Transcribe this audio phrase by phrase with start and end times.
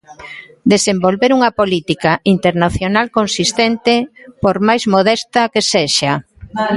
[0.73, 3.93] Desenvolver unha política internacional consistente,
[4.43, 6.13] por máis modesta que sexa.